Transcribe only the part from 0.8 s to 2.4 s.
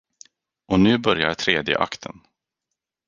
börjar tredje akten.